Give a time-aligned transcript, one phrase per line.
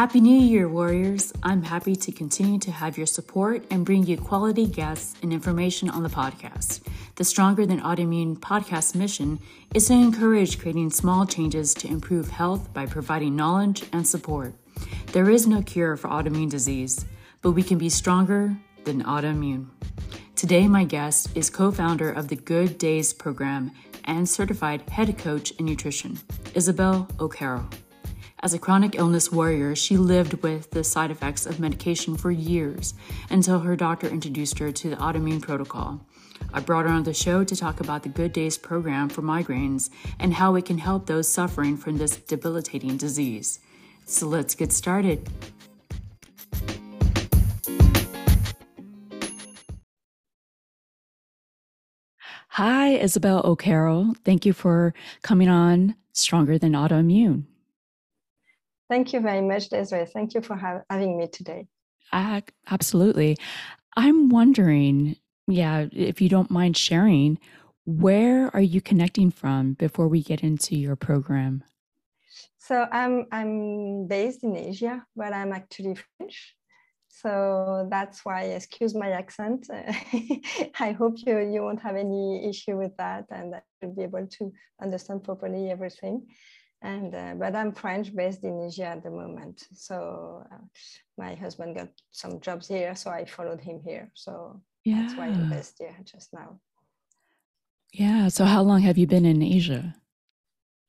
[0.00, 1.30] Happy New Year, Warriors!
[1.42, 5.90] I'm happy to continue to have your support and bring you quality guests and information
[5.90, 6.80] on the podcast.
[7.16, 9.40] The Stronger Than Autoimmune podcast mission
[9.74, 14.54] is to encourage creating small changes to improve health by providing knowledge and support.
[15.12, 17.04] There is no cure for autoimmune disease,
[17.42, 19.66] but we can be stronger than autoimmune.
[20.34, 23.70] Today, my guest is co founder of the Good Days program
[24.06, 26.18] and certified head coach in nutrition,
[26.54, 27.68] Isabelle O'Carroll.
[28.42, 32.94] As a chronic illness warrior, she lived with the side effects of medication for years
[33.28, 36.00] until her doctor introduced her to the autoimmune protocol.
[36.50, 39.90] I brought her on the show to talk about the Good Days program for migraines
[40.18, 43.60] and how it can help those suffering from this debilitating disease.
[44.06, 45.28] So let's get started.
[52.54, 54.14] Hi, Isabelle O'Carroll.
[54.24, 57.44] Thank you for coming on Stronger Than Autoimmune.
[58.90, 60.04] Thank you very much, Desiree.
[60.04, 61.68] Thank you for ha- having me today.
[62.12, 63.36] Uh, absolutely.
[63.96, 65.14] I'm wondering,
[65.46, 67.38] yeah, if you don't mind sharing,
[67.86, 71.62] where are you connecting from before we get into your program?
[72.58, 76.56] So I'm I'm based in Asia, but I'm actually French.
[77.08, 79.68] So that's why, excuse my accent.
[80.80, 84.26] I hope you, you won't have any issue with that and that you'll be able
[84.26, 86.26] to understand properly everything.
[86.82, 89.66] And uh, but I'm French based in Asia at the moment.
[89.74, 90.64] So uh,
[91.18, 94.10] my husband got some jobs here, so I followed him here.
[94.14, 95.02] So yeah.
[95.02, 96.58] that's why I'm based here just now.
[97.92, 98.28] Yeah.
[98.28, 99.94] So how long have you been in Asia?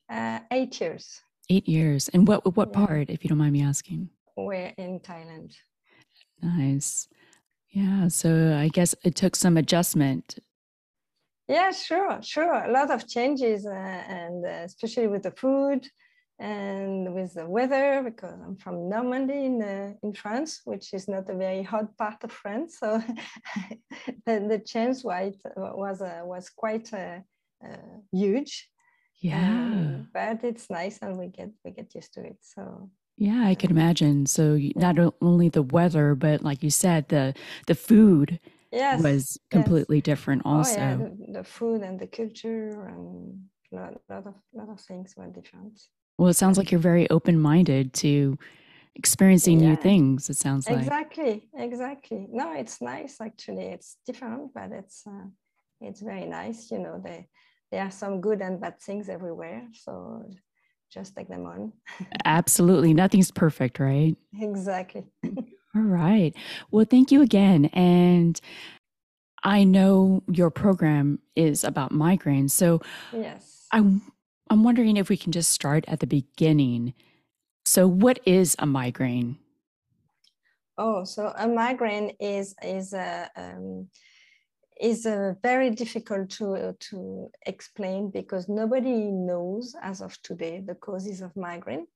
[0.08, 1.20] Uh, eight years.
[1.50, 2.08] Eight years.
[2.08, 2.86] And what what yeah.
[2.86, 4.08] part, if you don't mind me asking?
[4.36, 5.54] We're in Thailand.
[6.40, 7.06] Nice.
[7.68, 8.08] Yeah.
[8.08, 10.38] So I guess it took some adjustment
[11.48, 12.52] yeah, sure, sure.
[12.52, 15.86] A lot of changes, uh, and uh, especially with the food
[16.38, 21.28] and with the weather, because I'm from Normandy in, uh, in France, which is not
[21.28, 22.78] a very hot part of France.
[22.78, 23.02] So
[24.26, 27.20] the, the change was, was, uh, was quite uh,
[27.64, 28.68] uh, huge.
[29.20, 29.46] Yeah.
[29.46, 32.38] Um, but it's nice and we get, we get used to it.
[32.40, 34.26] So yeah, I can imagine.
[34.26, 37.34] So not only the weather, but like you said, the
[37.66, 38.40] the food
[38.72, 40.04] yes, was completely yes.
[40.04, 40.72] different also.
[40.72, 44.80] Oh, yeah, the, the, food and the culture and a lot, lot of lot of
[44.80, 45.80] things were different.
[46.18, 48.38] Well, it sounds like you're very open-minded to
[48.94, 49.70] experiencing yeah.
[49.70, 50.28] new things.
[50.30, 52.26] It sounds like exactly, exactly.
[52.30, 53.66] No, it's nice actually.
[53.66, 55.26] It's different, but it's uh,
[55.80, 56.70] it's very nice.
[56.70, 57.26] You know, there
[57.70, 59.66] there are some good and bad things everywhere.
[59.72, 60.24] So
[60.90, 61.72] just take them on.
[62.24, 64.16] Absolutely, nothing's perfect, right?
[64.38, 65.04] Exactly.
[65.74, 66.34] All right.
[66.70, 67.66] Well, thank you again.
[67.66, 68.38] And
[69.42, 72.50] I know your program is about migraines.
[72.50, 72.80] So
[73.12, 73.66] yes.
[73.72, 74.02] I'm
[74.50, 76.94] I'm wondering if we can just start at the beginning.
[77.64, 79.38] So what is a migraine?
[80.76, 83.88] Oh, so a migraine is is a um,
[84.80, 91.22] is a very difficult to to explain because nobody knows as of today the causes
[91.22, 91.86] of migraine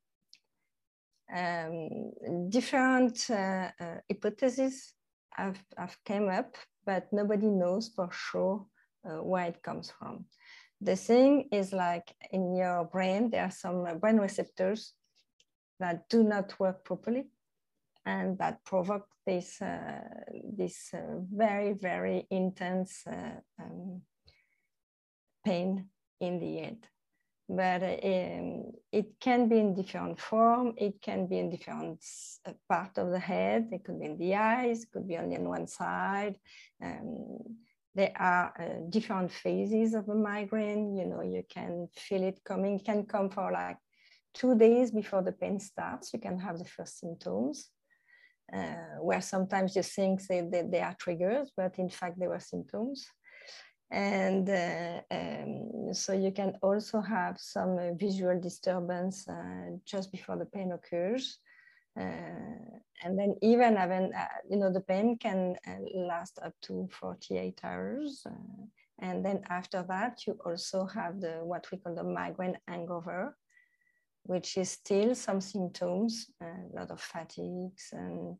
[1.34, 2.10] um,
[2.48, 4.94] different uh, uh, hypotheses
[5.30, 8.66] have, have came up, but nobody knows for sure
[9.04, 10.24] uh, where it comes from.
[10.80, 14.92] The thing is like in your brain, there are some brain receptors
[15.80, 17.24] that do not work properly
[18.04, 20.00] and that provoke this, uh,
[20.56, 24.02] this uh, very, very intense uh, um,
[25.44, 25.86] pain
[26.20, 26.88] in the head
[27.48, 30.74] but um, it can be in different form.
[30.76, 32.04] It can be in different
[32.44, 33.68] uh, part of the head.
[33.70, 36.38] It could be in the eyes, it could be only on one side.
[36.82, 37.38] Um,
[37.94, 40.96] there are uh, different phases of a migraine.
[40.96, 43.78] You know, you can feel it coming, it can come for like
[44.34, 46.12] two days before the pain starts.
[46.12, 47.70] You can have the first symptoms.
[48.52, 52.38] Uh, where sometimes you think they, they, they are triggers, but in fact they were
[52.38, 53.04] symptoms
[53.90, 60.36] and uh, um, so you can also have some uh, visual disturbance uh, just before
[60.36, 61.38] the pain occurs.
[61.98, 62.58] Uh,
[63.02, 67.60] and then even having uh, you know the pain can uh, last up to 48
[67.62, 68.26] hours.
[68.98, 73.36] And then after that you also have the what we call the migraine hangover
[74.24, 78.36] which is still some symptoms a lot of fatigues and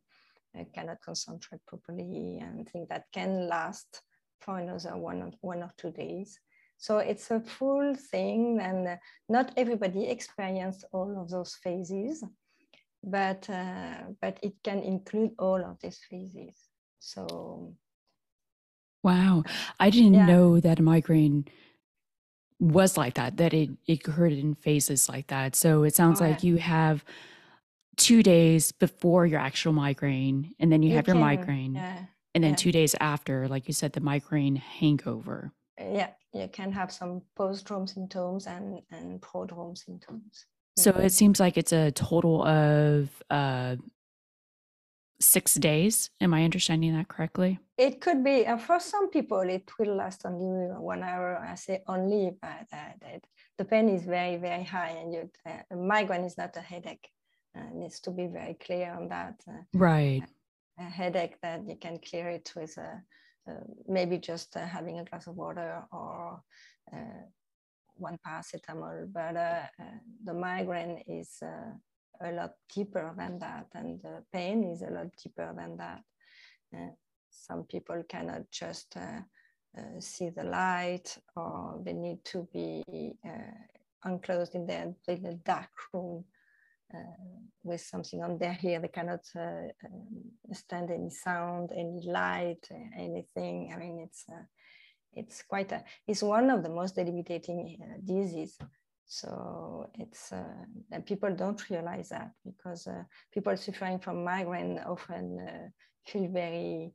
[0.75, 4.03] cannot concentrate properly and things that can last
[4.41, 6.39] for another one or, one or two days.
[6.79, 8.97] So it's a full thing, and uh,
[9.29, 12.23] not everybody experienced all of those phases,
[13.03, 16.55] but uh, but it can include all of these phases.
[16.99, 17.75] So,
[19.03, 19.43] wow,
[19.81, 20.27] I didn't yeah.
[20.27, 21.47] know that a migraine
[22.61, 23.39] was like that.
[23.39, 25.57] That it it occurred in phases like that.
[25.57, 26.51] So it sounds oh, like yeah.
[26.51, 27.05] you have
[27.97, 32.05] two days before your actual migraine, and then you, you have your migraine, yeah,
[32.37, 32.57] and then yeah.
[32.57, 35.53] two days after, like you said, the migraine hangover.
[35.79, 40.47] Yeah, you can have some post-drome symptoms and and prodrome symptoms.
[40.77, 43.77] So it seems like it's a total of uh,
[45.19, 46.11] six days.
[46.21, 47.59] Am I understanding that correctly?
[47.79, 48.47] It could be.
[48.47, 51.39] Uh, for some people, it will last only one hour.
[51.39, 53.19] I say only, but uh,
[53.57, 57.09] the pain is very, very high, and you, uh, migraine is not a headache.
[57.57, 59.37] Uh, needs to be very clear on that.
[59.49, 60.23] Uh, right.
[60.79, 65.05] A, a, headache that you can clear it with uh, uh, maybe just having a
[65.05, 66.41] glass of water or
[67.97, 69.13] one paracetamol.
[69.13, 69.71] But
[70.25, 71.43] the migraine is
[72.21, 76.03] a lot deeper than that, and the pain is a lot deeper than that.
[76.75, 76.91] Uh,
[77.31, 79.21] some people cannot just uh,
[79.79, 82.83] uh, see the light, or they need to be
[84.05, 86.25] enclosed in their in a dark room
[87.63, 88.81] with something on their ear.
[88.81, 89.25] They cannot
[90.53, 93.73] stand any sound, any light, anything.
[93.75, 94.25] I mean, it's
[95.13, 98.59] it's quite a, it's one of the most debilitating uh, diseases
[99.07, 105.69] so it's uh, people don't realize that because uh, people suffering from migraine often uh,
[106.05, 106.93] feel very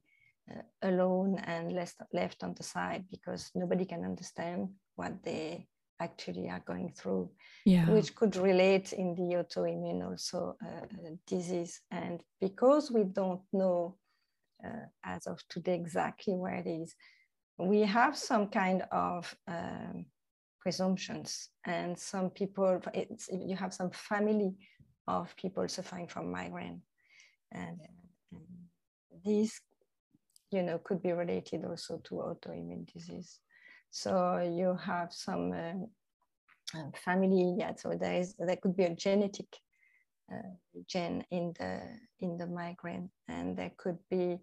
[0.51, 5.65] uh, alone and left left on the side because nobody can understand what they
[6.01, 7.29] actually are going through,
[7.65, 7.89] yeah.
[7.89, 10.85] which could relate in the autoimmune also uh,
[11.27, 11.81] disease.
[11.91, 13.97] And because we don't know
[14.65, 16.95] uh, as of today exactly where it is,
[17.57, 20.05] we have some kind of um,
[20.59, 21.49] presumptions.
[21.65, 22.81] And some people,
[23.31, 24.55] you have some family
[25.07, 26.81] of people suffering from migraine.
[27.51, 27.79] And,
[28.31, 28.41] and
[29.25, 29.61] these,
[30.51, 33.39] you know, could be related also to autoimmune disease.
[33.91, 39.47] So you have some uh, family, yeah, so there, is, there could be a genetic
[40.31, 40.53] uh,
[40.87, 41.81] gene in the,
[42.19, 44.39] in the migraine and there could be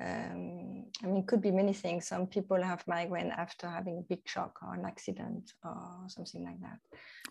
[0.00, 2.06] um, I mean, it could be many things.
[2.06, 6.60] Some people have migraine after having a big shock or an accident or something like
[6.60, 6.78] that.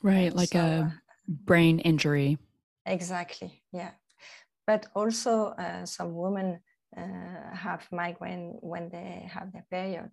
[0.04, 0.94] Right, like so, a
[1.28, 2.38] brain injury.
[2.86, 3.92] Exactly, yeah.
[4.66, 6.60] But also, uh, some women
[6.98, 10.12] uh, have migraine when they have their period.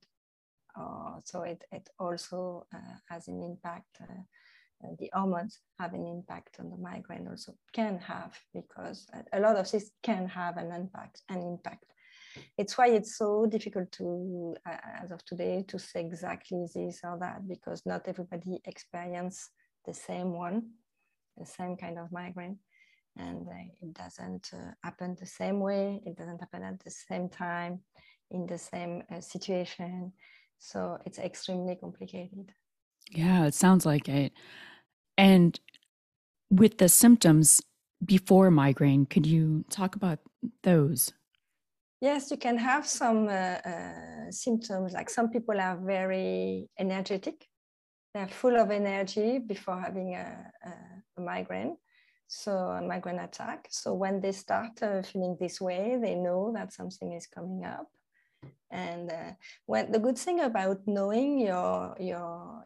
[0.78, 3.98] Uh, so it, it also uh, has an impact.
[4.00, 4.22] Uh,
[4.84, 9.56] uh, the hormones have an impact on the migraine also can have because a lot
[9.56, 11.94] of this can have an impact an impact
[12.56, 17.18] it's why it's so difficult to, uh, as of today, to say exactly this or
[17.20, 19.50] that because not everybody experience
[19.86, 20.70] the same one,
[21.36, 22.58] the same kind of migraine,
[23.16, 26.00] and uh, it doesn't uh, happen the same way.
[26.04, 27.80] It doesn't happen at the same time,
[28.30, 30.12] in the same situation.
[30.64, 32.50] So it's extremely complicated.
[33.10, 34.32] Yeah, it sounds like it.
[35.18, 35.60] And
[36.50, 37.60] with the symptoms
[38.02, 40.20] before migraine, could you talk about
[40.62, 41.12] those?
[42.00, 44.94] Yes, you can have some uh, uh, symptoms.
[44.94, 47.46] Like some people are very energetic.
[48.14, 51.76] They're full of energy before having a, a, migraine,
[52.26, 53.66] so a migraine attack.
[53.70, 57.88] So when they start uh, feeling this way, they know that something is coming up.
[58.70, 59.32] And uh,
[59.66, 62.64] when the good thing about knowing your your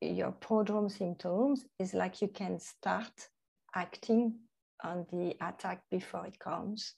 [0.00, 3.28] your prodrome symptoms is like you can start
[3.74, 4.34] acting
[4.82, 6.94] on the attack before it comes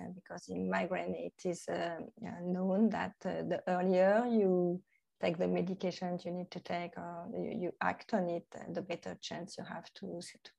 [0.00, 1.98] uh, because in migraine it is uh,
[2.42, 4.80] known that uh, the earlier you
[5.22, 9.16] take the medications you need to take or you, you act on it, the better
[9.20, 10.50] chance you have to, to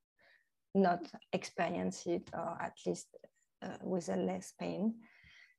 [0.74, 1.02] not
[1.34, 3.08] experience it or at least
[3.62, 4.96] uh, with a less pain.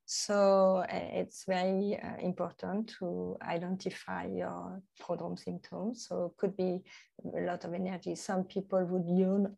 [0.08, 6.06] So uh, it's very uh, important to identify your prodrome symptoms.
[6.08, 6.82] So it could be
[7.34, 8.14] a lot of energy.
[8.14, 9.56] Some people would yawn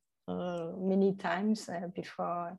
[0.78, 2.59] many times before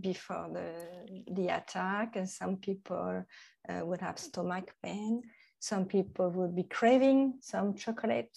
[0.00, 2.16] before the, the attack.
[2.16, 3.24] And some people
[3.68, 5.22] uh, would have stomach pain.
[5.58, 8.36] Some people would be craving some chocolate.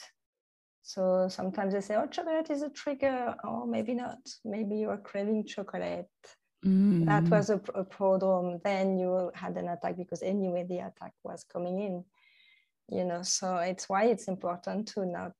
[0.82, 3.36] So sometimes they say, oh, chocolate is a trigger.
[3.44, 4.20] Or maybe not.
[4.46, 6.08] Maybe you are craving chocolate.
[6.66, 7.06] Mm.
[7.06, 8.62] That was a, a prodrome.
[8.64, 12.04] Then you had an attack because anyway the attack was coming in.
[12.92, 15.32] You know, so it's why it's important to not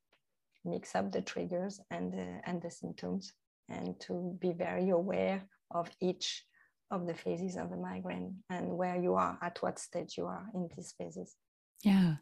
[0.64, 3.32] mix up the triggers and the, and the symptoms
[3.68, 6.44] and to be very aware of each
[6.90, 10.44] of the phases of the migraine and where you are, at what stage you are
[10.54, 11.36] in these phases.
[11.82, 12.16] Yeah.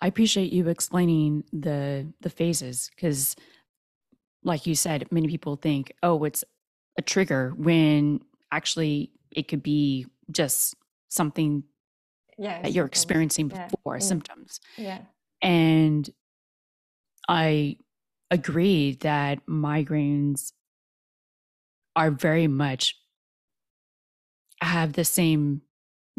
[0.00, 3.34] I appreciate you explaining the the phases because
[4.44, 6.44] like you said, many people think, oh, it's
[6.98, 8.20] a trigger when
[8.52, 10.74] actually it could be just
[11.08, 11.62] something
[12.38, 13.98] yeah, that you're experiencing before yeah.
[13.98, 14.60] symptoms.
[14.76, 15.00] Yeah.
[15.42, 16.08] And
[17.28, 17.76] I
[18.30, 20.52] agree that migraines
[21.94, 22.96] are very much
[24.60, 25.62] have the same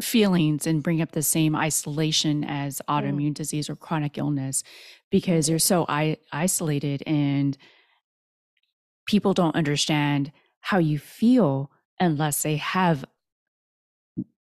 [0.00, 2.94] feelings and bring up the same isolation as mm.
[2.94, 3.34] autoimmune mm.
[3.34, 4.62] disease or chronic illness
[5.10, 7.56] because you're so I- isolated and
[9.06, 10.30] people don't understand
[10.68, 13.02] how you feel unless they have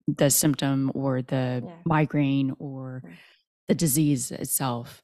[0.08, 1.72] the symptom or the yeah.
[1.86, 3.02] migraine or
[3.70, 5.02] the disease itself.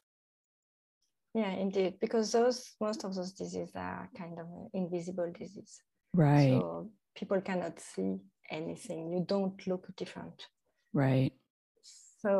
[1.34, 5.80] Yeah indeed because those most of those diseases are kind of invisible disease.
[6.12, 6.60] Right.
[6.60, 8.18] So people cannot see
[8.50, 10.46] anything you don't look different.
[10.92, 11.32] Right.
[12.20, 12.32] So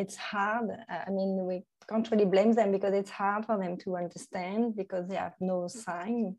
[0.00, 0.68] it's hard
[1.06, 1.56] i mean we
[1.88, 5.66] can't really blame them because it's hard for them to understand because they have no
[5.68, 6.36] sign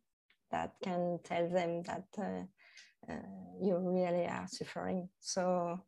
[0.51, 3.15] that can tell them that uh, uh,
[3.61, 5.09] you really are suffering.
[5.19, 5.79] So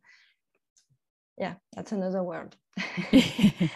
[1.38, 2.56] yeah, that's another word.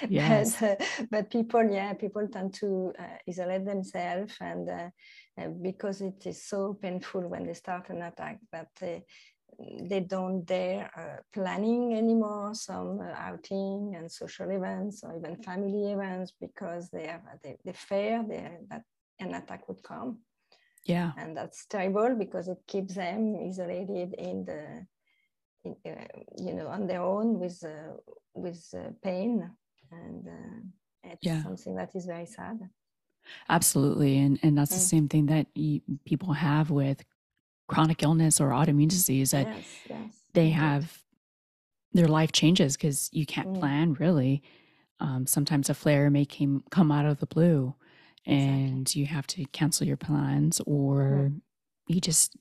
[0.09, 0.61] yes.
[0.61, 4.93] but, uh, but, people, yeah, people tend to uh, isolate themselves, and
[5.63, 9.05] because it is so painful when they start an attack that they
[9.89, 15.93] they don't dare uh, planning anymore some uh, outing and social events or even family
[15.93, 18.83] events because they have they, they fear they, that
[19.19, 20.19] an attack would come.
[20.87, 21.13] Yeah.
[21.19, 24.87] And that's terrible because it keeps them isolated in the,
[25.65, 26.05] in, uh,
[26.39, 27.97] you know, on their own with, uh,
[28.35, 29.51] with uh, pain.
[29.91, 31.43] And uh, it's yeah.
[31.43, 32.69] something that is very sad.
[33.49, 34.19] Absolutely.
[34.19, 34.77] And, and that's mm.
[34.77, 37.05] the same thing that you, people have with
[37.67, 41.03] chronic illness or autoimmune disease that yes, yes, they have
[41.93, 43.59] their life changes because you can't mm.
[43.59, 44.43] plan really.
[45.01, 47.75] Um, sometimes a flare may came, come out of the blue
[48.27, 49.01] and exactly.
[49.01, 51.41] you have to cancel your plans or mm.
[51.87, 52.37] you just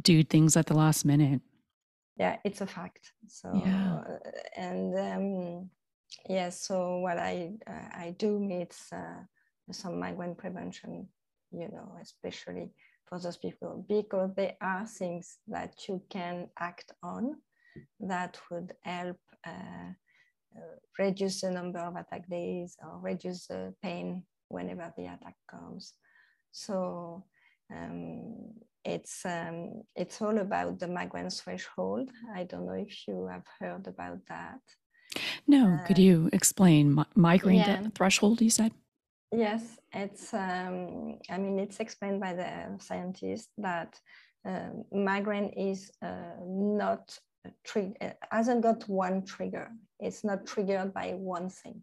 [0.00, 1.40] do things at the last minute
[2.16, 4.00] yeah it's a fact so yeah.
[4.08, 5.70] Uh, and um
[6.28, 9.20] yeah so what i uh, i do meet uh,
[9.70, 11.06] some migraine prevention
[11.50, 12.70] you know especially
[13.06, 17.36] for those people because there are things that you can act on
[18.00, 19.90] that would help uh,
[20.56, 25.94] uh reduce the number of attack days or reduce the pain whenever the attack comes.
[26.52, 27.24] So
[27.74, 28.52] um,
[28.84, 32.10] it's um, it's all about the migraine threshold.
[32.34, 34.60] I don't know if you have heard about that.
[35.46, 37.82] No, uh, could you explain migraine yeah.
[37.94, 38.40] threshold?
[38.40, 38.72] You said.
[39.32, 40.34] Yes, it's.
[40.34, 43.98] Um, I mean, it's explained by the scientists that
[44.46, 47.18] uh, migraine is uh, not
[47.64, 49.70] trigger hasn't got one trigger.
[49.98, 51.82] It's not triggered by one thing,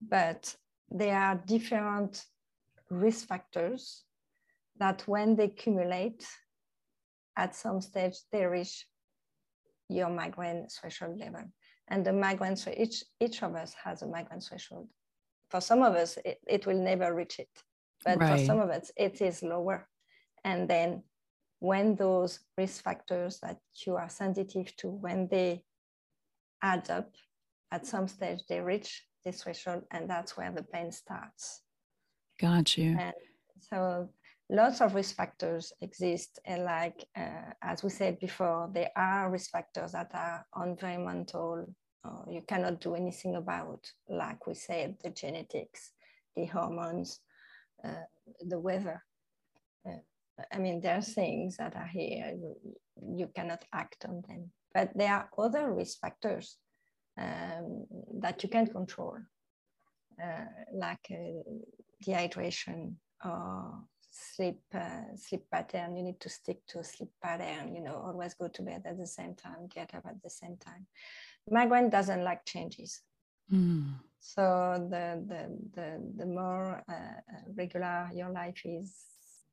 [0.00, 0.54] but
[0.92, 2.24] there are different
[2.90, 4.04] risk factors
[4.78, 6.26] that when they accumulate,
[7.36, 8.86] at some stage they reach
[9.88, 11.44] your migraine threshold level.
[11.88, 14.88] And the migraine, so each, each of us has a migraine threshold.
[15.48, 17.50] For some of us, it, it will never reach it.
[18.04, 18.38] But right.
[18.38, 19.88] for some of us, it is lower.
[20.44, 21.02] And then
[21.58, 25.64] when those risk factors that you are sensitive to, when they
[26.62, 27.10] add up,
[27.70, 31.62] at some stage they reach this threshold, and that's where the pain starts.
[32.40, 32.96] Got you.
[32.98, 33.14] And
[33.58, 34.08] so
[34.50, 39.50] lots of risk factors exist, and like uh, as we said before, there are risk
[39.50, 41.66] factors that are environmental.
[42.04, 45.92] Uh, you cannot do anything about, like we said, the genetics,
[46.34, 47.20] the hormones,
[47.84, 48.06] uh,
[48.40, 49.04] the weather.
[49.86, 49.98] Uh,
[50.52, 52.56] I mean, there are things that are here, you,
[53.16, 54.50] you cannot act on them.
[54.74, 56.56] But there are other risk factors
[57.18, 57.86] um,
[58.20, 59.18] that you can control,
[60.22, 61.42] uh, like uh,
[62.04, 65.96] dehydration or sleep uh, sleep pattern.
[65.96, 67.74] You need to stick to a sleep pattern.
[67.74, 70.56] You know, always go to bed at the same time, get up at the same
[70.56, 70.86] time.
[71.50, 73.00] Migraine doesn't like changes.
[73.52, 73.94] Mm.
[74.20, 78.94] So the, the, the, the more uh, regular your life is,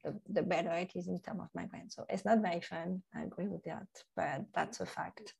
[0.03, 1.89] the, the better it is in terms of migraine.
[1.89, 3.01] So it's not very fun.
[3.15, 5.33] I agree with that, but that's a fact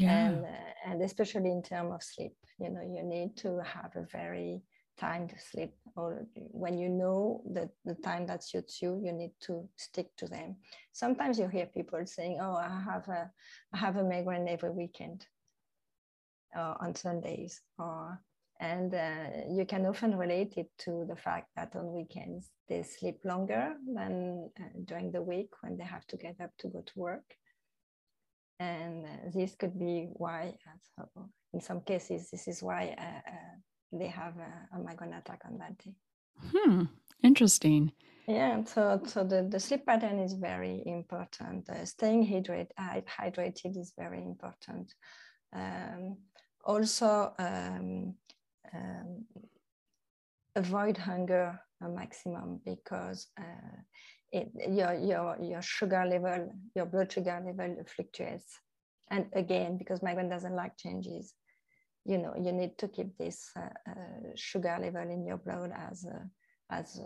[0.00, 4.06] and, uh, and especially in terms of sleep you know you need to have a
[4.12, 4.62] very
[4.96, 9.32] time to sleep or when you know that the time that suits you you need
[9.40, 10.56] to stick to them.
[10.92, 13.30] Sometimes you hear people saying oh i have a
[13.72, 15.26] i have a migraine every weekend
[16.56, 18.20] uh, on sundays or
[18.60, 23.18] and uh, you can often relate it to the fact that on weekends they sleep
[23.24, 26.92] longer than uh, during the week when they have to get up to go to
[26.96, 27.24] work
[28.58, 33.30] and uh, this could be why, uh, so in some cases, this is why uh,
[33.92, 35.94] they have a, a migraine attack on that day.
[36.52, 36.84] Hmm,
[37.22, 37.92] interesting.
[38.26, 41.68] Yeah, so so the, the sleep pattern is very important.
[41.68, 42.68] Uh, staying hydrated,
[43.06, 44.94] hydrated is very important.
[45.54, 46.16] Um,
[46.64, 48.14] also, um,
[48.72, 49.24] um,
[50.56, 53.76] avoid hunger a maximum because uh,
[54.34, 58.58] it, your, your, your sugar level, your blood sugar level fluctuates.
[59.10, 61.34] And again, because migraine doesn't like changes,
[62.04, 66.04] you know, you need to keep this uh, uh, sugar level in your blood as,
[66.04, 66.24] uh,
[66.68, 67.00] as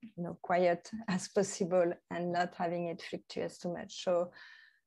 [0.00, 4.02] you know, quiet as possible and not having it fluctuate too much.
[4.02, 4.30] So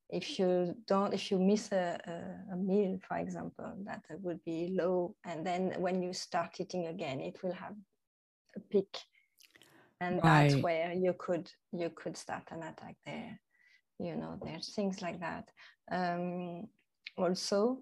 [0.10, 4.70] if you don't, if you miss a, a, a, meal, for example, that would be
[4.72, 5.16] low.
[5.26, 7.76] And then when you start eating again, it will have
[8.56, 8.98] a peak.
[10.00, 10.50] And right.
[10.50, 13.40] that's where you could you could start an attack there.
[14.00, 15.50] You know, there's things like that.
[15.92, 16.68] Um,
[17.18, 17.82] also,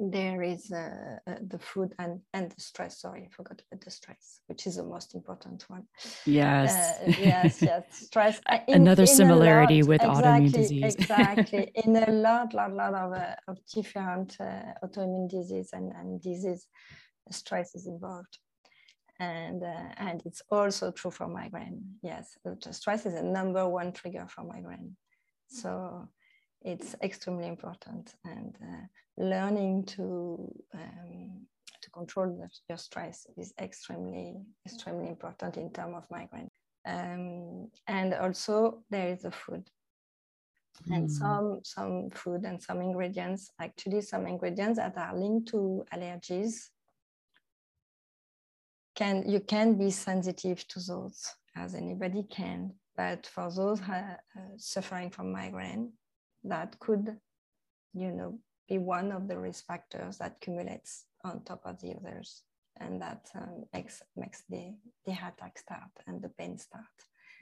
[0.00, 3.00] there is uh, uh, the food and, and the stress.
[3.00, 5.84] Sorry, I forgot about the stress, which is the most important one.
[6.24, 7.00] Yes.
[7.00, 7.84] Uh, yes, yes.
[7.90, 8.40] Stress.
[8.46, 10.94] Uh, in, Another in similarity lot, with exactly, autoimmune disease.
[11.00, 11.72] exactly.
[11.74, 16.66] In a lot, lot, lot of, uh, of different uh, autoimmune disease and, and disease,
[17.30, 18.38] stress is involved.
[19.20, 19.64] And,
[19.96, 21.82] and it's also true for migraine.
[22.02, 22.36] Yes,
[22.70, 24.96] stress is a number one trigger for migraine.
[25.48, 26.08] So
[26.62, 28.14] it's extremely important.
[28.24, 28.56] And
[29.16, 31.46] learning to um,
[31.82, 36.50] to control the, your stress is extremely extremely important in terms of migraine.
[36.86, 39.68] Um, and also there is the food
[40.88, 40.96] mm.
[40.96, 46.70] and some some food and some ingredients actually some ingredients that are linked to allergies
[48.98, 51.18] can you can be sensitive to those
[51.62, 52.58] as anybody can
[52.96, 55.84] but for those uh, uh, suffering from migraine
[56.44, 57.06] that could
[57.94, 58.30] you know
[58.68, 62.42] be one of the risk factors that accumulates on top of the others.
[62.80, 64.72] And that um, makes makes the
[65.04, 66.84] the attack start and the pain start.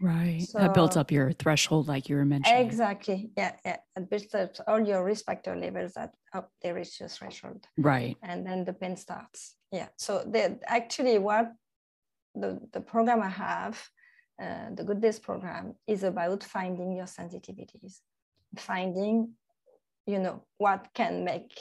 [0.00, 0.42] Right.
[0.42, 2.64] So, that builds up your threshold like you were mentioning.
[2.64, 3.30] Exactly.
[3.36, 3.76] Yeah yeah.
[3.96, 7.66] It builds up all your risk factor levels that up they reach your threshold.
[7.76, 8.16] Right.
[8.22, 10.24] And then the pain starts yeah so
[10.66, 11.52] actually what
[12.34, 13.82] the the program i have
[14.40, 18.00] uh, the good days program is about finding your sensitivities.
[18.58, 19.32] Finding
[20.06, 21.58] you know what can make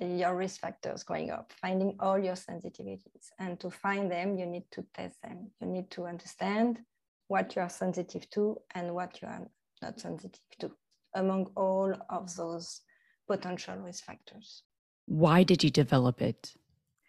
[0.00, 1.52] your risk factors going up.
[1.60, 3.30] Finding all your sensitivities.
[3.38, 5.50] And to find them you need to test them.
[5.60, 6.80] You need to understand
[7.26, 9.48] what you are sensitive to and what you are
[9.82, 10.70] not sensitive to
[11.14, 12.80] among all of those
[13.26, 14.62] potential risk factors
[15.06, 16.54] why did you develop it?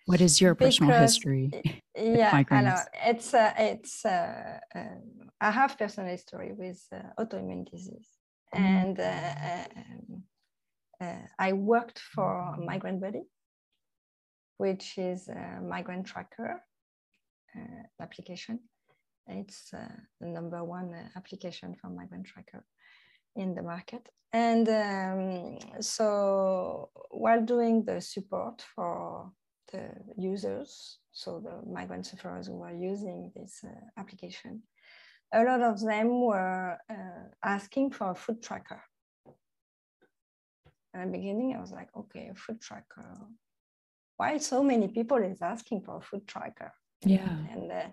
[0.06, 1.50] What is your personal because, history
[1.98, 2.78] yeah I know.
[3.06, 5.00] it's uh, it's uh, uh,
[5.42, 8.10] i have personal history with uh, autoimmune disease.
[8.54, 10.24] And uh, um,
[11.02, 13.24] uh, I worked for Migraine Buddy,
[14.58, 16.62] which is a migraine tracker
[17.58, 18.60] uh, application.
[19.28, 22.64] It's the number one application for migraine tracker
[23.36, 24.08] in the market.
[24.34, 29.32] And um, so while doing the support for
[29.72, 34.64] the users, so the migraine sufferers who are using this uh, application,
[35.34, 38.82] a lot of them were uh, asking for a food tracker.
[40.94, 43.18] At the beginning, I was like, okay, a food tracker.
[44.18, 46.72] Why so many people is asking for a food tracker?
[47.06, 47.38] Yeah.
[47.52, 47.90] And uh,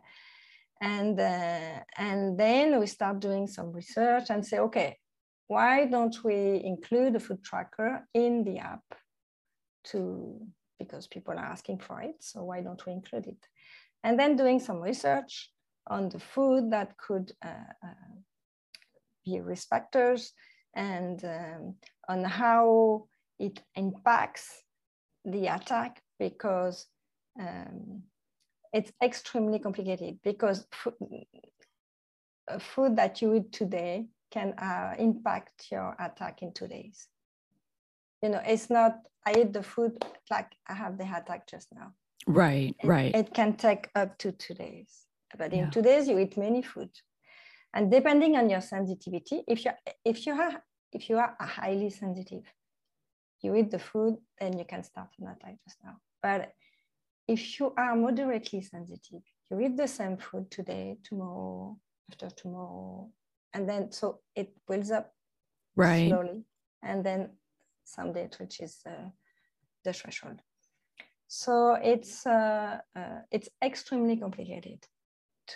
[0.81, 4.99] and uh, and then we start doing some research and say, okay,
[5.49, 8.85] why don't we include a food tracker in the app?
[9.87, 10.41] To
[10.79, 13.49] because people are asking for it, so why don't we include it?
[14.05, 15.51] And then doing some research
[15.87, 18.15] on the food that could uh, uh,
[19.25, 20.33] be risk factors
[20.75, 21.75] and um,
[22.09, 23.07] on how
[23.39, 24.63] it impacts
[25.25, 26.87] the attack because
[27.41, 28.03] um,
[28.73, 30.95] it's extremely complicated because food,
[32.59, 37.09] food that you eat today can uh, impact your attack in two days.
[38.23, 38.95] You know, it's not,
[39.27, 39.93] I eat the food
[40.31, 41.93] like I have the attack just now.
[42.27, 43.15] Right, it, right.
[43.15, 44.91] It can take up to two days.
[45.37, 45.71] But in yeah.
[45.71, 46.91] two days, you eat many food.
[47.75, 49.73] And depending on your sensitivity, if you
[50.05, 52.45] if you are if you are highly sensitive,
[53.41, 55.97] you eat the food, then you can start an attack just now.
[56.23, 56.53] But
[57.27, 61.79] if you are moderately sensitive, you eat the same food today, tomorrow,
[62.11, 63.11] after tomorrow,
[63.55, 65.13] and then so it builds up
[65.77, 66.09] right.
[66.09, 66.45] slowly,
[66.83, 67.31] and then
[67.85, 69.09] someday it reaches uh,
[69.85, 70.41] the threshold.
[71.29, 74.87] So it's uh, uh, it's extremely complicated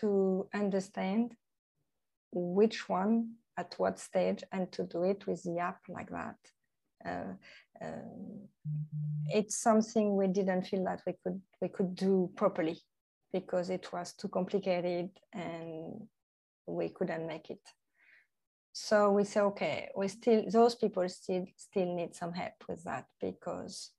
[0.00, 1.35] to understand
[2.32, 6.37] which one at what stage and to do it with the app like that.
[7.04, 7.35] Uh,
[7.85, 7.87] uh,
[9.28, 12.78] it's something we didn't feel that we could we could do properly
[13.32, 16.09] because it was too complicated and
[16.66, 17.61] we couldn't make it.
[18.79, 23.07] So we say, okay, we still those people still still need some help with that
[23.19, 23.91] because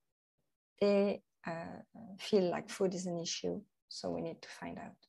[0.80, 1.82] they uh,
[2.20, 3.60] feel like food is an issue.
[3.90, 5.00] So we need to find out.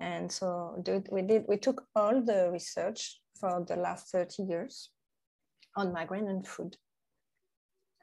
[0.00, 4.90] And so we did, we took all the research for the last 30 years
[5.76, 6.76] on migraine and food.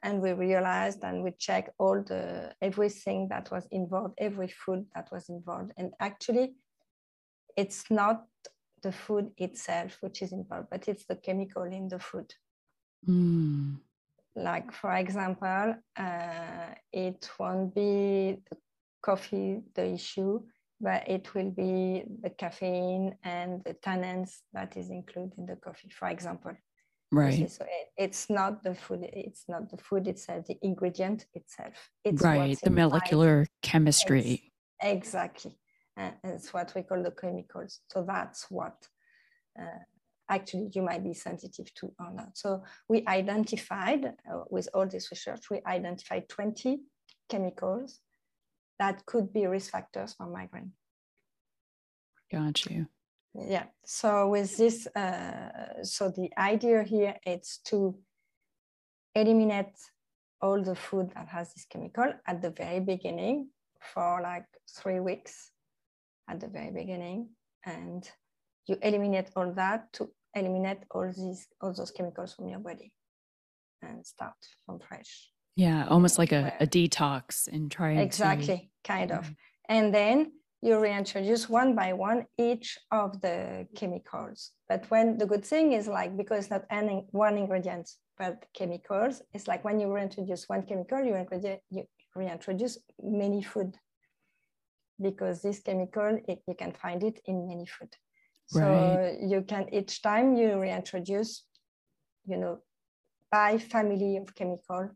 [0.02, 5.12] And we realized and we checked all the, everything that was involved, every food that
[5.12, 5.70] was involved.
[5.76, 6.54] And actually
[7.56, 8.24] it's not
[8.82, 12.32] the food itself which is involved, but it's the chemical in the food.
[13.08, 13.78] Mm.
[14.34, 18.56] Like for example, uh, it won't be the
[19.02, 20.40] coffee the issue,
[20.80, 25.90] but it will be the caffeine and the tannins that is included in the coffee,
[25.90, 26.52] for example.
[27.12, 27.50] Right.
[27.50, 29.00] So it, it's not the food.
[29.12, 30.46] It's not the food itself.
[30.46, 31.90] The ingredient itself.
[32.04, 32.58] It's right.
[32.62, 34.52] The molecular chemistry.
[34.80, 35.52] It's, exactly.
[35.96, 37.80] It's what we call the chemicals.
[37.88, 38.86] So that's what
[39.58, 39.84] uh,
[40.28, 42.36] actually you might be sensitive to or not.
[42.36, 46.80] So we identified uh, with all this research, we identified 20
[47.28, 48.00] chemicals
[48.78, 50.72] that could be risk factors for migraine.
[52.30, 52.86] Got you.
[53.34, 53.66] Yeah.
[53.84, 57.94] So with this, uh, so the idea here is to
[59.14, 59.78] eliminate
[60.40, 63.48] all the food that has this chemical at the very beginning
[63.80, 65.51] for like three weeks
[66.32, 67.28] at the very beginning
[67.66, 68.02] and
[68.66, 70.02] you eliminate all that to
[70.34, 72.90] eliminate all these all those chemicals from your body
[73.82, 75.12] and start from fresh.
[75.56, 78.88] Yeah almost like a, a detox and try exactly to...
[78.92, 79.30] kind of.
[79.68, 84.52] And then you reintroduce one by one each of the chemicals.
[84.70, 87.86] But when the good thing is like because it's not any one ingredient
[88.18, 91.14] but chemicals it's like when you reintroduce one chemical you,
[91.70, 93.70] you reintroduce many food
[95.02, 97.94] because this chemical it, you can find it in many food
[98.52, 99.18] so right.
[99.20, 101.44] you can each time you reintroduce,
[102.26, 102.58] you know,
[103.30, 104.90] by family of chemical,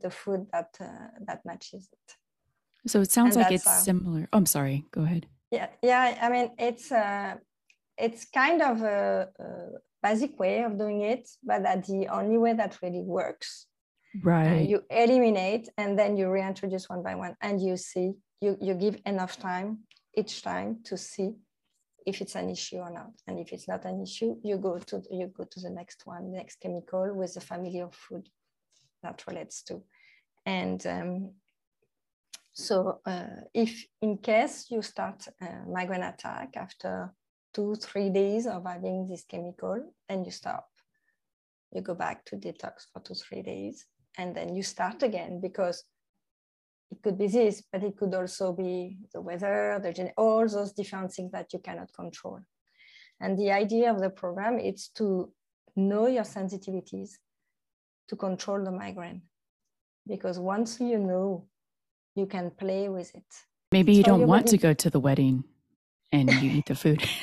[0.00, 2.16] the food that uh, that matches it.
[2.86, 4.28] So it sounds and like it's uh, similar.
[4.32, 4.86] Oh, I'm sorry.
[4.90, 5.26] Go ahead.
[5.50, 6.18] Yeah, yeah.
[6.22, 7.34] I mean, it's uh,
[7.98, 9.46] it's kind of a, a
[10.02, 13.66] basic way of doing it, but that's the only way that really works.
[14.22, 14.60] Right.
[14.60, 18.74] Uh, you eliminate and then you reintroduce one by one, and you see you you
[18.74, 19.78] give enough time
[20.14, 21.30] each time to see
[22.04, 23.12] if it's an issue or not.
[23.26, 26.32] And if it's not an issue, you go to you go to the next one,
[26.32, 28.28] next chemical with the family of food
[29.02, 29.82] that relates to.
[30.44, 31.30] And um,
[32.52, 37.14] so uh, if in case you start a migraine attack after
[37.54, 40.68] two, three days of having this chemical and you stop,
[41.72, 43.86] you go back to detox for two, three days,
[44.18, 45.84] and then you start again because
[46.92, 50.72] it could be this, but it could also be the weather, the gen- all those
[50.72, 52.40] different things that you cannot control.
[53.18, 55.32] And the idea of the program is to
[55.74, 57.12] know your sensitivities,
[58.08, 59.22] to control the migraine,
[60.06, 61.46] because once you know,
[62.14, 63.30] you can play with it.
[63.70, 65.44] Maybe you so don't want to go to the wedding
[66.12, 67.02] and you eat the food.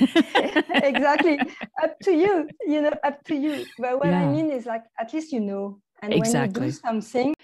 [0.82, 1.38] exactly.
[1.80, 3.66] Up to you, you know, up to you.
[3.78, 4.22] But what yeah.
[4.22, 5.80] I mean is like, at least you know.
[6.02, 6.60] And exactly.
[6.60, 7.34] when you do something,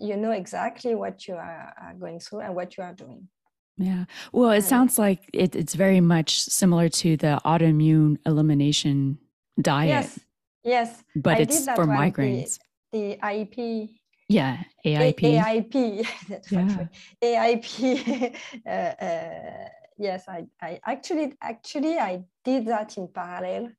[0.00, 3.28] you know exactly what you are, are going through and what you are doing.
[3.76, 4.04] Yeah.
[4.32, 9.18] Well, it and sounds like it, it's very much similar to the autoimmune elimination
[9.60, 9.88] diet.
[9.88, 10.20] Yes.
[10.62, 11.04] Yes.
[11.16, 12.58] But I it's for migraines.
[12.92, 13.90] The, the IEP.
[14.28, 14.58] Yeah.
[14.84, 15.22] AIP.
[15.22, 16.06] A- AIP.
[16.50, 16.86] yeah.
[17.22, 18.36] AIP.
[18.66, 23.70] uh, uh, yes, I, I actually, actually, I did that in parallel.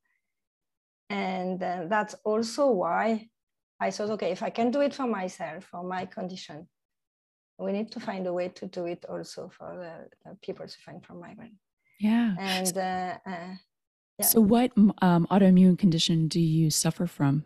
[1.10, 3.28] And uh, that's also why
[3.82, 6.68] I thought, okay, if I can do it for myself, for my condition,
[7.58, 11.00] we need to find a way to do it also for the, the people suffering
[11.00, 11.58] from migraine.
[11.98, 12.36] Yeah.
[12.38, 13.54] And uh, uh,
[14.18, 14.26] yeah.
[14.26, 14.70] So, what
[15.08, 17.44] um, autoimmune condition do you suffer from?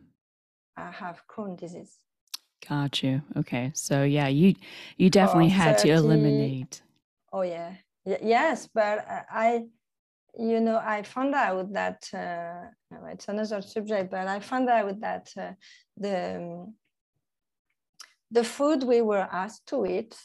[0.77, 1.99] I have Crohn disease.
[2.69, 3.23] Got you.
[3.39, 3.73] Okay.
[3.75, 4.55] So, yeah, you
[4.99, 6.83] you definitely had 30, to eliminate.
[7.33, 7.73] Oh yeah.
[8.05, 9.65] Y- yes, but I
[10.39, 12.69] you know, I found out that uh,
[13.13, 15.53] it's another subject, but I found out that uh,
[15.97, 16.75] the um,
[18.31, 20.17] the food we were asked to eat,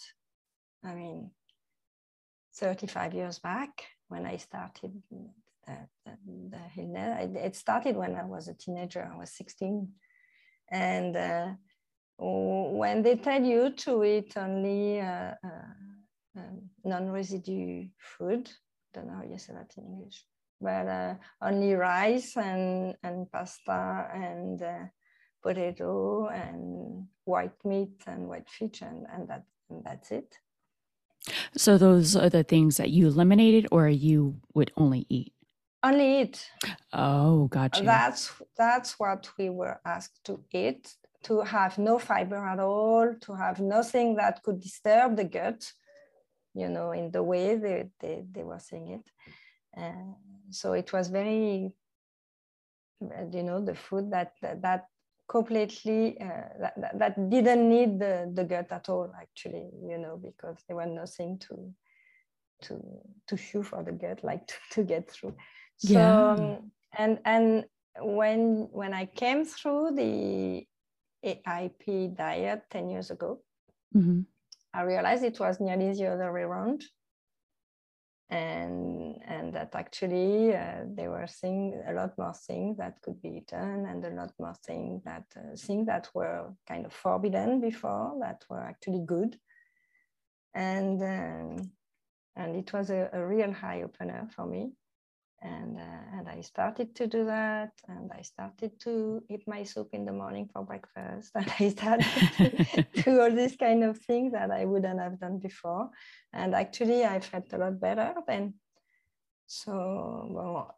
[0.83, 1.29] I mean,
[2.55, 3.69] 35 years back
[4.07, 5.29] when I started the,
[6.05, 6.17] the,
[6.49, 9.09] the it started when I was a teenager.
[9.13, 9.87] I was 16,
[10.71, 11.47] and uh,
[12.17, 18.49] when they tell you to eat only uh, uh, um, non-residue food
[18.93, 20.25] don't know how you say that in English,
[20.59, 24.85] but uh, only rice and, and pasta and uh,
[25.41, 30.37] potato and white meat and white fish and, and, that, and that's it.
[31.55, 35.33] So those are the things that you eliminated or you would only eat?
[35.83, 36.49] Only eat.
[36.93, 37.83] Oh, gotcha.
[37.83, 43.33] That's that's what we were asked to eat, to have no fiber at all, to
[43.33, 45.71] have nothing that could disturb the gut,
[46.53, 49.11] you know, in the way they, they, they were saying it.
[49.77, 50.13] Uh,
[50.49, 51.71] so it was very,
[52.99, 54.87] you know, the food that, that, that
[55.29, 60.57] completely, uh, that, that didn't need the, the gut at all, actually, you know, because
[60.67, 61.73] there was nothing to,
[62.63, 62.81] to,
[63.27, 65.35] to chew for the gut, like to, to get through.
[65.77, 66.31] So, yeah.
[66.31, 67.65] um, and, and
[68.01, 70.65] when, when I came through the
[71.25, 73.39] AIP diet 10 years ago,
[73.95, 74.21] mm-hmm.
[74.73, 76.83] I realized it was nearly the other way around.
[78.29, 83.41] And, and that actually uh, there were things, a lot more things that could be
[83.41, 88.17] eaten and a lot more things that uh, things that were kind of forbidden before
[88.21, 89.37] that were actually good.
[90.53, 91.71] And, um,
[92.37, 94.71] and it was a, a real high opener for me
[95.41, 99.89] and uh, and I started to do that, and I started to eat my soup
[99.93, 102.05] in the morning for breakfast, and I started
[102.37, 105.89] to do all these kind of things that I wouldn't have done before,
[106.33, 108.53] and actually I felt a lot better then.
[109.47, 110.77] So well,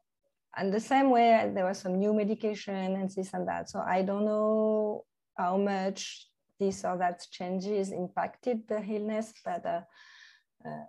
[0.55, 3.69] and the same way there was some new medication and this and that.
[3.69, 5.03] So I don't know
[5.37, 6.27] how much
[6.59, 9.65] this or that changes impacted the illness, but.
[9.65, 9.81] Uh,
[10.65, 10.85] uh,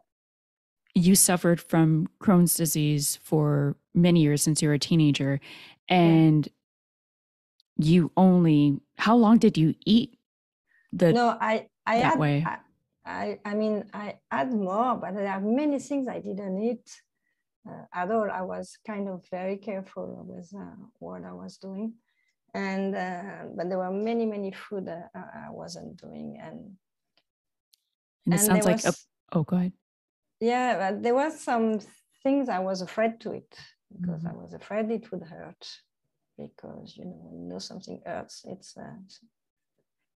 [0.95, 5.41] you suffered from Crohn's disease for many years since you were a teenager
[5.89, 6.49] and
[7.77, 10.17] you only how long did you eat
[10.93, 12.47] the no i i that had, way?
[13.05, 17.03] I, I mean i had more but there are many things i didn't eat.
[17.67, 18.31] Uh, at all.
[18.31, 21.95] I was kind of very careful with uh, what i was doing.
[22.53, 26.39] And uh, but there were many many food i wasn't doing.
[26.43, 26.77] And
[28.27, 29.73] and it and sounds like was, a, oh go ahead
[30.41, 31.79] yeah but there was some
[32.23, 33.57] things i was afraid to eat
[33.93, 34.39] because mm-hmm.
[34.39, 35.67] i was afraid it would hurt
[36.39, 38.97] because you know when you know something hurts it's a,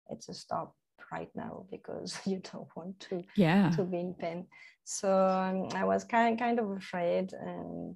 [0.09, 0.75] it's a stop
[1.11, 4.45] right now because you don't want to yeah to be in pain
[4.83, 7.95] so um, i was kind kind of afraid and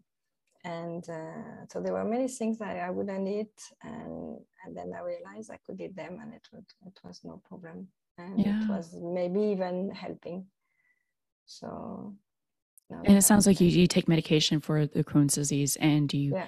[0.63, 5.01] and uh, so there were many things that I wouldn't eat, and and then I
[5.01, 8.63] realized I could eat them, and it was it was no problem, and yeah.
[8.63, 10.45] it was maybe even helping.
[11.51, 12.15] So,
[12.89, 16.33] no, and it sounds like you, you take medication for the Crohn's disease and you,
[16.35, 16.47] yeah.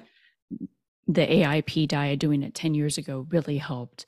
[1.07, 4.05] the AIP diet, doing it 10 years ago really helped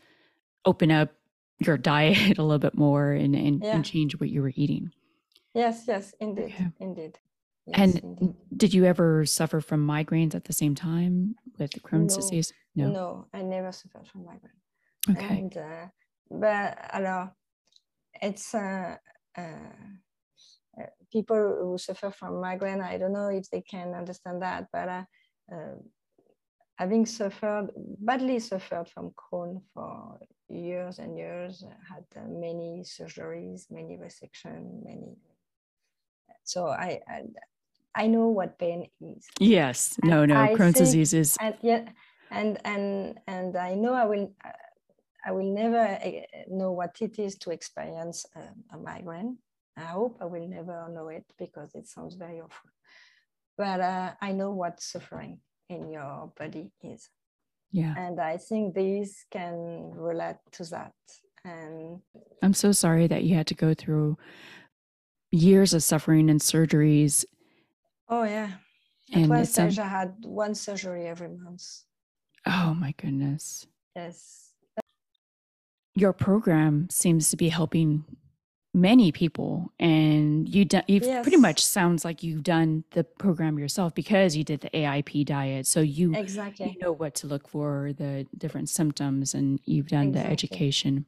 [0.63, 1.11] open up
[1.59, 3.75] your diet a little bit more and, and, yeah.
[3.75, 4.91] and change what you were eating.
[5.53, 7.19] Yes, yes, indeed, indeed.
[7.65, 8.35] Yes, and indeed.
[8.55, 12.53] did you ever suffer from migraines at the same time with the Crohn's no, disease?
[12.75, 14.51] No, no, I never suffered from migraine.
[15.09, 15.39] Okay.
[15.39, 15.87] And, uh,
[16.29, 17.29] but alors,
[18.21, 18.97] it's uh,
[19.37, 19.41] uh,
[21.15, 25.03] people who suffer from migraine, I don't know if they can understand that, but uh,
[25.53, 25.75] uh,
[26.75, 27.69] having suffered,
[28.07, 35.15] badly suffered from Crohn for years and years, had uh, many surgeries, many resection, many.
[36.43, 37.19] So I, I,
[37.95, 39.25] I know what pain is.
[39.39, 41.37] Yes, no, no, Crohn's think, disease is.
[41.39, 41.83] And, yeah,
[42.29, 44.27] and and and I know I will.
[45.27, 48.27] I will never uh, know what it is to experience
[48.71, 49.37] a migraine
[49.77, 52.69] I hope I will never know it because it sounds very awful.
[53.57, 57.09] But uh, I know what suffering in your body is.
[57.71, 57.93] Yeah.
[57.97, 60.93] And I think these can relate to that.
[61.43, 61.99] And
[62.41, 64.17] I'm so sorry that you had to go through
[65.31, 67.25] years of suffering and surgeries.
[68.09, 68.51] Oh, yeah.
[69.11, 71.63] At and one stage, I had one surgery every month.
[72.47, 73.67] Oh, my goodness.
[73.95, 74.51] Yes.
[75.93, 78.05] Your program seems to be helping
[78.75, 81.23] many people and you do, you've yes.
[81.23, 85.65] pretty much sounds like you've done the program yourself because you did the AIP diet
[85.65, 90.09] so you exactly you know what to look for the different symptoms and you've done
[90.09, 90.27] exactly.
[90.27, 91.05] the education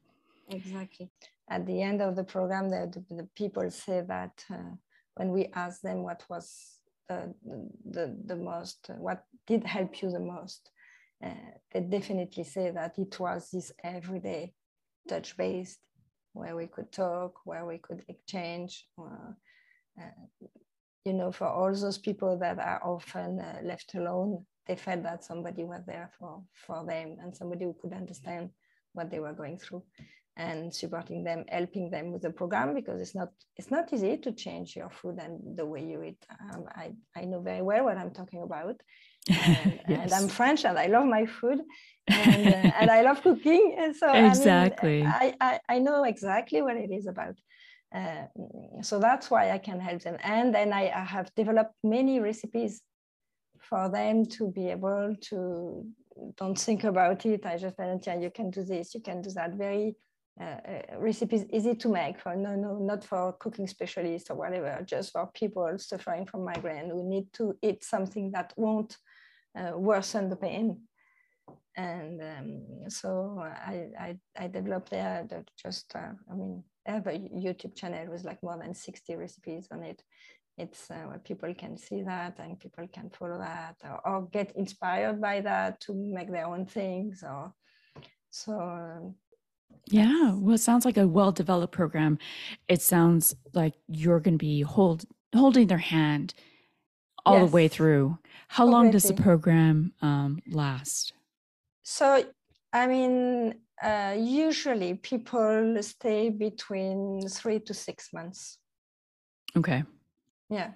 [0.50, 1.10] exactly
[1.50, 4.72] at the end of the program the, the, the people say that uh,
[5.16, 7.34] when we ask them what was the,
[7.86, 10.72] the, the most uh, what did help you the most
[11.22, 14.54] uh, they definitely say that it was this everyday
[15.10, 15.80] touch based
[16.38, 18.86] where we could talk, where we could exchange.
[19.00, 19.32] Uh,
[20.00, 20.48] uh,
[21.06, 25.24] you know, for all those people that are often uh, left alone, they felt that
[25.24, 28.50] somebody was there for, for them and somebody who could understand
[28.94, 29.84] what they were going through
[30.36, 34.32] and supporting them, helping them with the program because it's not it's not easy to
[34.32, 36.24] change your food and the way you eat.
[36.52, 38.76] Um, I, I know very well what I'm talking about.
[39.30, 40.00] And, yes.
[40.04, 41.60] and I'm French and I love my food
[42.08, 43.76] and, uh, and I love cooking.
[43.78, 47.36] And so exactly, I, mean, I, I, I, know exactly what it is about.
[47.94, 48.26] Uh,
[48.82, 50.18] so that's why I can help them.
[50.24, 52.82] And then I, I have developed many recipes
[53.60, 55.86] for them to be able to
[56.36, 57.46] don't think about it.
[57.46, 59.54] I just tell them, yeah, you can do this, you can do that.
[59.54, 59.96] Very
[60.40, 64.84] uh, uh, recipes easy to make for no no not for cooking specialists or whatever
[64.86, 68.98] just for people suffering from migraine who need to eat something that won't
[69.58, 70.80] uh, worsen the pain
[71.78, 77.12] and um, so I, I, I developed there just uh, I mean I have a
[77.12, 80.02] YouTube channel with like more than 60 recipes on it.
[80.58, 84.56] It's uh, where people can see that and people can follow that or, or, get
[84.56, 87.54] inspired by that to make their own things or
[88.32, 89.16] so um,
[89.92, 92.18] yeah well it sounds like a well developed program.
[92.68, 96.34] It sounds like you're going to be hold, holding their hand
[97.24, 97.50] all yes.
[97.50, 98.18] the way through.
[98.48, 101.14] How long does the program um, last
[101.88, 102.22] so
[102.74, 108.58] i mean uh, usually people stay between three to six months.
[109.56, 109.84] Okay.
[110.50, 110.72] Yeah.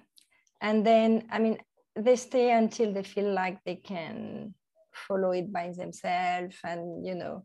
[0.60, 1.58] And then i mean
[1.96, 4.54] they stay until they feel like they can
[4.94, 7.44] follow it by themselves and you know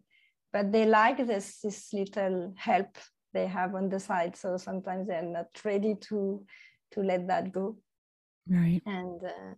[0.54, 2.98] but they like this this little help
[3.34, 4.36] they have on the side.
[4.38, 6.46] So sometimes they're not ready to
[6.92, 7.78] to let that go.
[8.48, 8.82] Right.
[8.86, 9.56] And uh,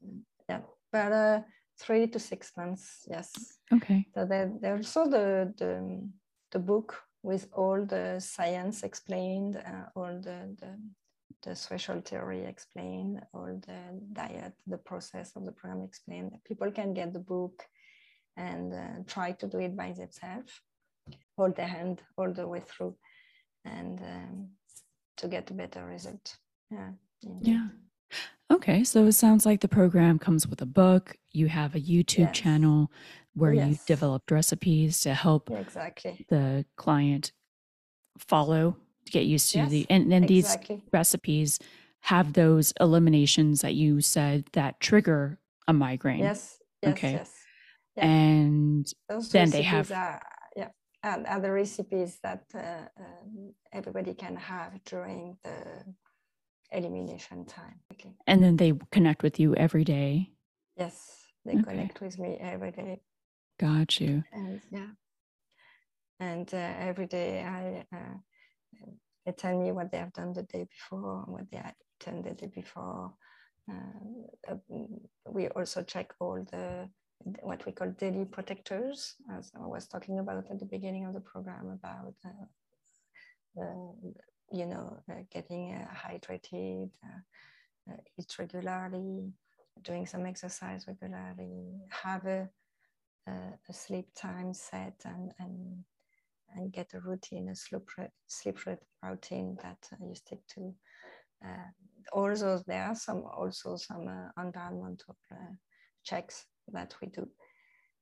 [0.49, 1.41] yeah but uh,
[1.79, 6.09] three to six months yes okay so there, there's also the, the
[6.51, 10.77] the book with all the science explained uh, all the, the
[11.43, 13.79] the threshold theory explained, all the
[14.13, 16.31] diet, the process of the program explained.
[16.45, 17.63] People can get the book
[18.35, 20.51] and uh, try to do it by themselves,
[21.37, 22.95] hold their hand all the way through,
[23.65, 24.49] and um,
[25.17, 26.35] to get a better result.
[26.71, 26.91] Yeah.
[27.41, 27.67] Yeah.
[28.51, 31.15] Okay, so it sounds like the program comes with a book.
[31.31, 32.37] You have a YouTube yes.
[32.37, 32.91] channel
[33.35, 33.69] where yes.
[33.69, 36.25] you developed recipes to help yeah, exactly.
[36.29, 37.31] the client
[38.17, 40.77] follow to get used to yes, the and then exactly.
[40.77, 41.59] these recipes
[42.01, 46.19] have those eliminations that you said that trigger a migraine.
[46.19, 46.57] Yes.
[46.81, 47.11] yes okay.
[47.11, 47.33] Yes.
[47.95, 48.05] Yeah.
[48.05, 50.21] And those then they have are,
[50.55, 50.69] yeah,
[51.03, 55.83] and other recipes that uh, um, everybody can have during the
[56.71, 57.79] elimination time.
[57.93, 58.13] Okay.
[58.27, 60.31] And then they connect with you every day.
[60.77, 61.63] Yes, they okay.
[61.63, 63.01] connect with me every day.
[63.59, 64.23] Got you.
[64.31, 64.87] And yeah,
[66.19, 68.17] and uh, every day I uh,
[69.25, 72.31] they tell me what they have done the day before, what they had eaten the
[72.31, 73.13] day before.
[73.69, 74.55] Uh,
[75.27, 76.89] we also check all the
[77.41, 81.19] what we call daily protectors, as I was talking about at the beginning of the
[81.19, 83.91] program about uh, uh,
[84.51, 89.31] you know uh, getting uh, hydrated, uh, eat regularly,
[89.83, 92.49] doing some exercise regularly, have a,
[93.27, 95.83] a sleep time set, and and
[96.55, 97.89] and get a routine, a sleep,
[98.27, 98.57] sleep
[99.03, 100.73] routine that uh, you stick to.
[101.45, 101.69] Uh,
[102.11, 105.15] also, there are some also some uh, environmental
[106.03, 107.27] checks that we do.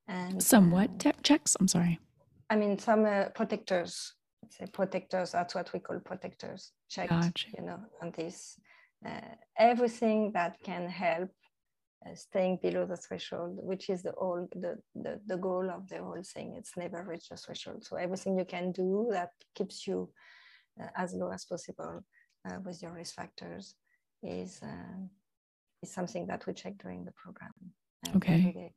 [0.08, 1.56] And some what um, checks?
[1.60, 1.98] I'm sorry.
[2.48, 4.14] I mean, some protectors
[4.50, 7.48] say protectors that's what we call protectors checked gotcha.
[7.56, 8.58] you know on this
[9.06, 11.30] uh, everything that can help
[12.06, 15.98] uh, staying below the threshold, which is the, all, the, the, the goal of the
[15.98, 16.54] whole thing.
[16.56, 17.84] It's never reach the threshold.
[17.84, 20.08] So everything you can do that keeps you
[20.80, 22.04] uh, as low as possible
[22.48, 23.74] uh, with your risk factors
[24.22, 25.00] is, uh,
[25.82, 27.50] is something that we check during the program.
[28.16, 28.72] okay.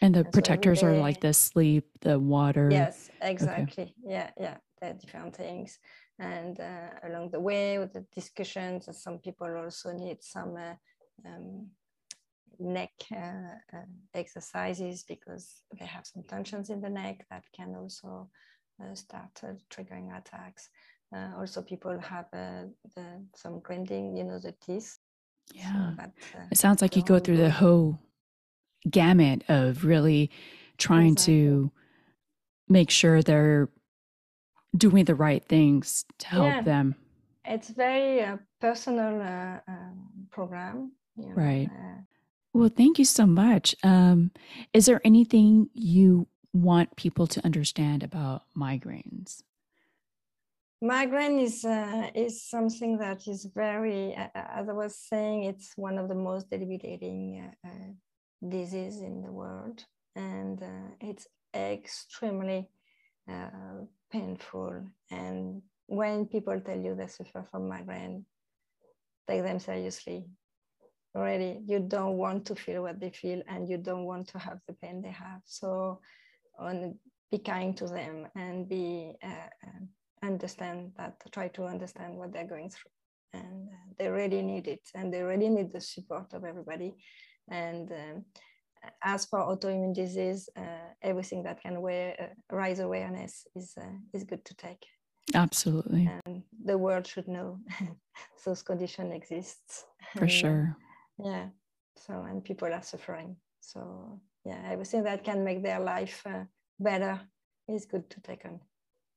[0.00, 2.68] And the and protectors so are like the sleep, the water.
[2.70, 3.84] Yes, exactly.
[3.84, 3.94] Okay.
[4.06, 4.56] Yeah, yeah,
[4.92, 5.78] different things.
[6.18, 10.74] And uh, along the way with the discussions, some people also need some uh,
[11.26, 11.68] um,
[12.58, 18.28] neck uh, uh, exercises because they have some tensions in the neck that can also
[18.80, 20.68] uh, start triggering attacks.
[21.36, 22.70] also, people have the,
[23.34, 24.98] some grinding, you know, the teeth.
[25.52, 25.90] Yeah.
[25.90, 26.12] So that,
[26.50, 27.98] it sounds like you go through the whole
[28.90, 30.30] gamut of really
[30.78, 31.34] trying exactly.
[31.34, 31.72] to
[32.68, 33.68] make sure they're
[34.76, 36.62] doing the right things to help yeah.
[36.62, 36.94] them.
[37.44, 39.94] It's very uh, personal uh, uh,
[40.30, 40.92] program.
[41.16, 41.68] You know, right.
[42.52, 43.74] Well, thank you so much.
[43.82, 44.30] Um,
[44.72, 49.42] is there anything you want people to understand about migraines?
[50.80, 55.98] Migraine is uh, is something that is very, uh, as I was saying, it's one
[55.98, 57.92] of the most debilitating uh, uh
[58.48, 62.68] disease in the world, and uh, it's extremely
[63.28, 64.72] uh, painful.
[65.10, 68.24] And when people tell you they suffer from migraine,
[69.28, 70.26] take them seriously.
[71.16, 74.58] Already you don't want to feel what they feel and you don't want to have
[74.66, 75.42] the pain they have.
[75.44, 76.00] So
[76.58, 76.98] on
[77.30, 82.52] be kind to them and be uh, uh, understand that try to understand what they're
[82.54, 82.94] going through.
[83.32, 86.94] And uh, they really need it and they really need the support of everybody.
[87.50, 88.24] And um,
[89.02, 94.24] as for autoimmune disease uh, everything that can wear, uh, raise awareness is uh, is
[94.24, 94.84] good to take
[95.32, 96.10] Absolutely.
[96.26, 97.60] And the world should know
[98.44, 99.84] those condition exists.
[100.16, 100.76] For sure.
[101.18, 101.46] Yeah.
[101.96, 103.36] So, and people are suffering.
[103.60, 106.44] So, yeah, everything that can make their life uh,
[106.78, 107.20] better
[107.68, 108.60] is good to take on.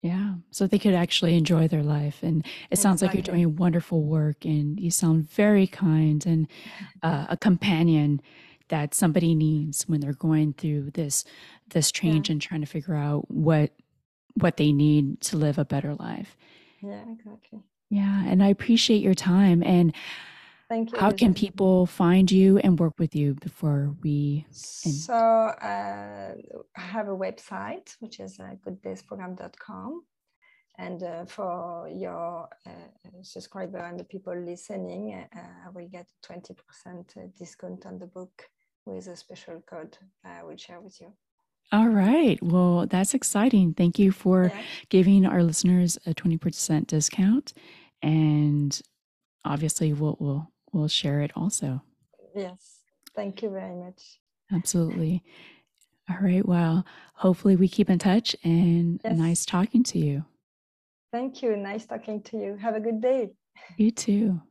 [0.01, 0.35] Yeah.
[0.51, 2.19] So they could actually enjoy their life.
[2.21, 3.19] And it sounds exactly.
[3.19, 6.47] like you're doing wonderful work and you sound very kind and
[7.03, 8.21] uh, a companion
[8.69, 11.23] that somebody needs when they're going through this
[11.69, 12.33] this change yeah.
[12.33, 13.71] and trying to figure out what
[14.35, 16.37] what they need to live a better life.
[16.81, 17.59] Yeah, exactly.
[17.89, 19.93] Yeah, and I appreciate your time and
[20.69, 20.99] Thank you.
[20.99, 24.45] How can people find you and work with you before we?
[24.85, 24.95] End?
[24.95, 26.33] So uh,
[26.75, 30.03] I have a website which is uh, gooddaysprogram.com,
[30.77, 32.69] and uh, for your uh,
[33.21, 38.43] subscriber and the people listening, uh, I will get twenty percent discount on the book
[38.87, 41.13] with a special code uh, I will share with you.
[41.71, 42.41] All right.
[42.41, 43.73] Well, that's exciting.
[43.73, 44.61] Thank you for yeah.
[44.89, 47.53] giving our listeners a 20% discount.
[48.01, 48.79] And
[49.43, 51.81] obviously, we'll, we'll we'll share it also.
[52.35, 52.81] Yes.
[53.15, 54.19] Thank you very much.
[54.51, 55.23] Absolutely.
[56.09, 56.47] All right.
[56.47, 56.85] Well,
[57.15, 59.17] hopefully we keep in touch and yes.
[59.17, 60.23] nice talking to you.
[61.11, 61.57] Thank you.
[61.57, 62.55] Nice talking to you.
[62.55, 63.29] Have a good day.
[63.75, 64.41] You too.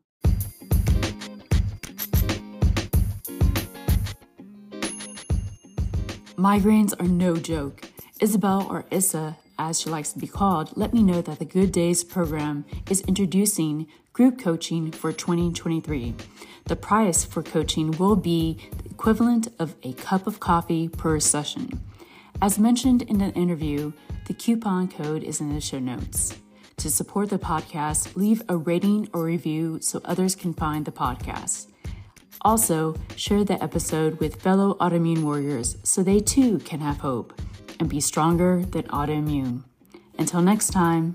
[6.36, 7.88] Migraines are no joke.
[8.20, 11.72] Isabelle, or Isa, as she likes to be called, let me know that the Good
[11.72, 16.14] Days program is introducing group coaching for 2023.
[16.66, 21.80] The price for coaching will be the equivalent of a cup of coffee per session.
[22.42, 23.94] As mentioned in the interview,
[24.26, 26.36] the coupon code is in the show notes.
[26.76, 31.68] To support the podcast, leave a rating or review so others can find the podcast.
[32.42, 37.40] Also, share the episode with fellow autoimmune warriors so they too can have hope
[37.80, 39.62] and be stronger than autoimmune.
[40.18, 41.14] Until next time.